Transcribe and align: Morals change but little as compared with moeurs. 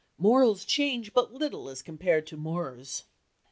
Morals 0.17 0.65
change 0.65 1.13
but 1.13 1.31
little 1.31 1.69
as 1.69 1.83
compared 1.83 2.31
with 2.31 2.39
moeurs. 2.39 3.03